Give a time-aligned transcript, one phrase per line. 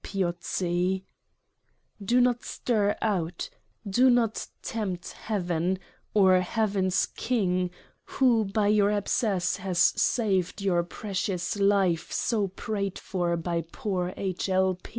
[0.03, 1.03] PIOZZI.
[2.03, 3.51] Do not stir out:
[3.87, 5.77] do not tempt Heaven
[6.15, 7.69] or Heaven's King,
[8.05, 14.49] who by your abscess has saved your precious life so prayed for by poor H.
[14.49, 14.79] L.